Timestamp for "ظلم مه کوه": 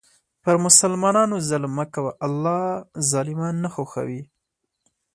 1.49-2.11